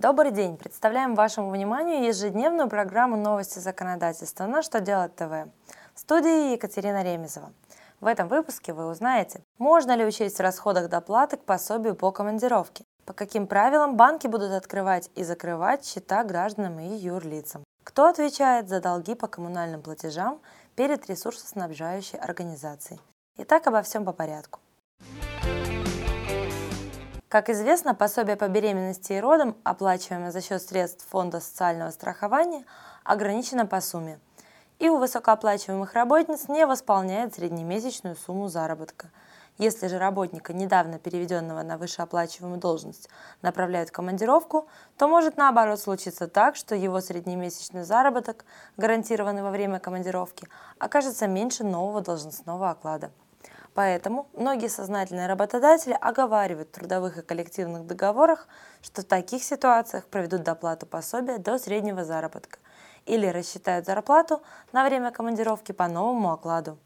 [0.00, 0.56] Добрый день!
[0.56, 5.50] Представляем вашему вниманию ежедневную программу «Новости законодательства» на «Что делать ТВ».
[5.92, 7.52] В студии Екатерина Ремезова.
[8.00, 12.84] В этом выпуске вы узнаете, можно ли учесть в расходах доплаты к пособию по командировке,
[13.06, 18.80] по каким правилам банки будут открывать и закрывать счета гражданам и юрлицам, кто отвечает за
[18.80, 20.40] долги по коммунальным платежам
[20.76, 23.00] перед ресурсоснабжающей организацией.
[23.36, 24.60] Итак, обо всем по порядку.
[27.28, 32.64] Как известно, пособие по беременности и родам, оплачиваемое за счет средств Фонда социального страхования,
[33.04, 34.18] ограничено по сумме.
[34.78, 39.10] И у высокооплачиваемых работниц не восполняет среднемесячную сумму заработка.
[39.58, 43.10] Если же работника, недавно переведенного на высшеоплачиваемую должность,
[43.42, 48.46] направляют в командировку, то может наоборот случиться так, что его среднемесячный заработок,
[48.78, 50.48] гарантированный во время командировки,
[50.78, 53.10] окажется меньше нового должностного оклада.
[53.78, 58.48] Поэтому многие сознательные работодатели оговаривают в трудовых и коллективных договорах,
[58.82, 62.58] что в таких ситуациях проведут доплату пособия до среднего заработка
[63.06, 66.76] или рассчитают зарплату на время командировки по новому окладу.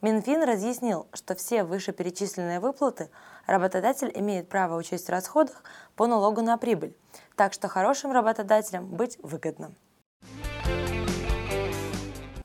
[0.00, 3.10] Минфин разъяснил, что все вышеперечисленные выплаты
[3.46, 5.62] работодатель имеет право учесть в расходах
[5.96, 6.96] по налогу на прибыль,
[7.36, 9.74] так что хорошим работодателям быть выгодно.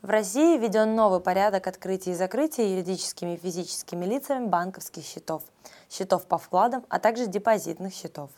[0.08, 5.42] В России введен новый порядок открытия и закрытия юридическими и физическими лицами банковских счетов,
[5.90, 8.30] счетов по вкладам, а также депозитных счетов.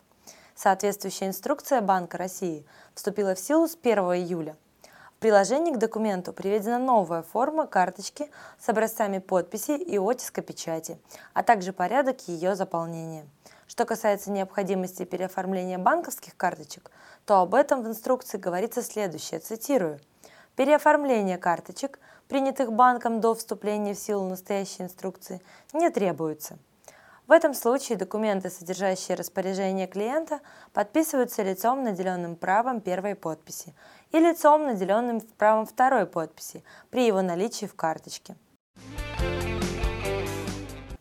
[0.57, 4.57] Соответствующая инструкция Банка России вступила в силу с 1 июля.
[5.17, 10.99] В приложении к документу приведена новая форма карточки с образцами подписи и оттиска печати,
[11.35, 13.27] а также порядок ее заполнения.
[13.69, 16.91] Что касается необходимости переоформления банковских карточек,
[17.27, 20.01] то об этом в инструкции говорится следующее, цитирую–
[20.61, 25.41] Переоформление карточек, принятых банком до вступления в силу настоящей инструкции,
[25.73, 26.59] не требуется.
[27.27, 30.41] В этом случае документы, содержащие распоряжение клиента,
[30.75, 33.75] подписываются лицом, наделенным правом первой подписи,
[34.13, 38.37] и лицом, наделенным правом второй подписи при его наличии в карточке.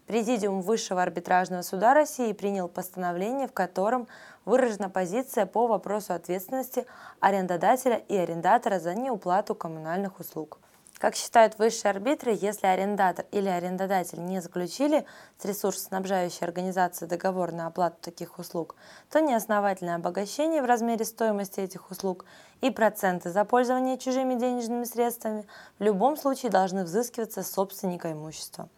[0.10, 4.08] Президиум Высшего арбитражного суда России принял постановление, в котором
[4.44, 6.88] выражена позиция по вопросу ответственности
[7.20, 10.58] арендодателя и арендатора за неуплату коммунальных услуг.
[10.98, 15.06] Как считают высшие арбитры, если арендатор или арендодатель не заключили
[15.38, 18.78] с ресурсоснабжающей организацией договор на оплату таких услуг,
[19.12, 22.26] то неосновательное обогащение в размере стоимости этих услуг
[22.62, 25.46] и проценты за пользование чужими денежными средствами
[25.78, 28.70] в любом случае должны взыскиваться с собственника имущества.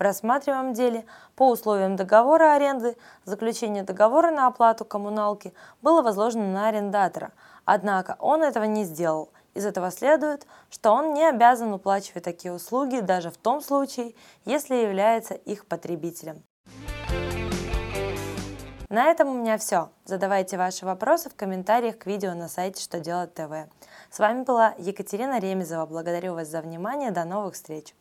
[0.00, 1.04] В рассматриваемом деле
[1.36, 2.96] по условиям договора аренды
[3.26, 5.52] заключение договора на оплату коммуналки
[5.82, 7.32] было возложено на арендатора,
[7.66, 9.28] однако он этого не сделал.
[9.52, 14.14] Из этого следует, что он не обязан уплачивать такие услуги даже в том случае,
[14.46, 16.44] если является их потребителем.
[18.88, 19.90] На этом у меня все.
[20.06, 23.52] Задавайте ваши вопросы в комментариях к видео на сайте Что делать ТВ.
[24.10, 25.84] С вами была Екатерина Ремезова.
[25.84, 27.10] Благодарю вас за внимание.
[27.10, 27.94] До новых встреч.